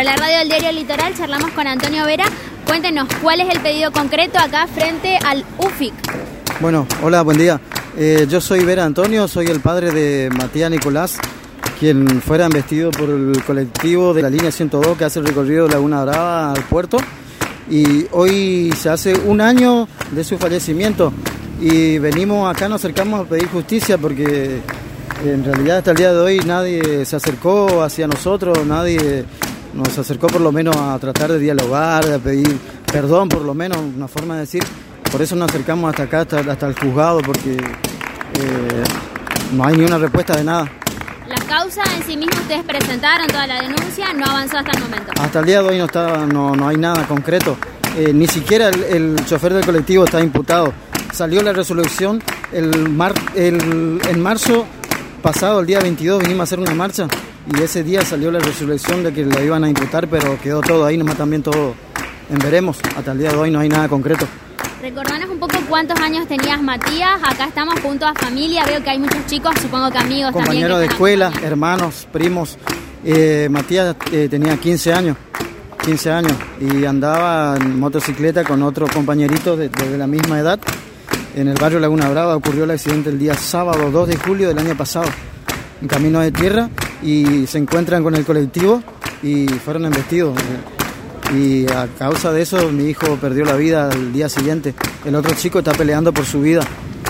[0.00, 2.24] Para la radio del diario Litoral charlamos con Antonio Vera.
[2.64, 5.92] Cuéntenos cuál es el pedido concreto acá frente al UFIC.
[6.58, 7.60] Bueno, hola, buen día.
[7.98, 11.18] Eh, yo soy Vera Antonio, soy el padre de Matías Nicolás,
[11.78, 15.74] quien fuera investido por el colectivo de la línea 102 que hace el recorrido de
[15.74, 16.96] Laguna Brava al puerto.
[17.68, 21.12] Y hoy se hace un año de su fallecimiento
[21.60, 24.62] y venimos acá, nos acercamos a pedir justicia porque
[25.26, 29.26] en realidad hasta el día de hoy nadie se acercó hacia nosotros, nadie
[29.74, 32.58] nos acercó por lo menos a tratar de dialogar, de pedir
[32.90, 34.62] perdón por lo menos, una forma de decir.
[35.10, 38.84] Por eso nos acercamos hasta acá, hasta, el juzgado, porque eh,
[39.52, 40.70] no hay ni una respuesta de nada.
[41.26, 45.12] La causa en sí misma ustedes presentaron toda la denuncia, no avanzó hasta el momento.
[45.20, 47.56] Hasta el día de hoy no, está, no, no hay nada concreto.
[47.96, 50.72] Eh, ni siquiera el, chofer del colectivo está imputado.
[51.12, 54.64] Salió la resolución el, mar, el en marzo
[55.22, 57.08] pasado, el día 22, vinimos a hacer una marcha
[57.46, 60.84] y ese día salió la resolución de que la iban a imputar, pero quedó todo
[60.84, 61.74] ahí, nomás también todo
[62.30, 62.78] en veremos.
[62.96, 64.26] Hasta el día de hoy no hay nada concreto.
[64.82, 67.20] Recordanos un poco cuántos años tenías Matías.
[67.22, 68.64] Acá estamos junto a familia.
[68.66, 72.56] Veo que hay muchos chicos, supongo que amigos Compañeros de escuela, hermanos, primos.
[73.04, 75.16] Eh, Matías eh, tenía 15 años.
[75.84, 80.60] 15 años y andaba en motocicleta con otro compañerito de, de, la misma edad.
[81.34, 84.58] En el barrio Laguna Brava ocurrió el accidente el día sábado 2 de julio del
[84.58, 85.06] año pasado,
[85.80, 86.68] en camino de tierra
[87.02, 88.82] y se encuentran con el colectivo
[89.22, 90.36] y fueron embestidos.
[91.34, 94.74] Y a causa de eso mi hijo perdió la vida al día siguiente.
[95.04, 96.62] El otro chico está peleando por su vida,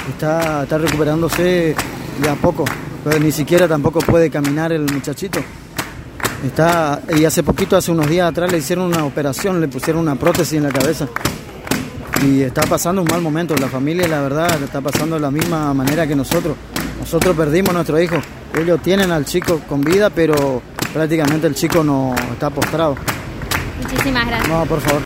[0.09, 1.75] está, está recuperándose
[2.23, 2.65] ya poco,
[3.03, 5.41] pero ni siquiera tampoco puede caminar el muchachito.
[6.45, 10.15] Está, y hace poquito, hace unos días atrás, le hicieron una operación, le pusieron una
[10.15, 11.07] prótesis en la cabeza.
[12.25, 13.55] Y está pasando un mal momento.
[13.57, 16.57] La familia, la verdad, está pasando de la misma manera que nosotros.
[17.01, 18.17] Nosotros perdimos a nuestro hijo.
[18.55, 20.63] Ellos tienen al chico con vida, pero
[20.93, 22.97] prácticamente el chico no está postrado.
[23.83, 24.49] Muchísimas gracias.
[24.49, 24.99] No, por favor.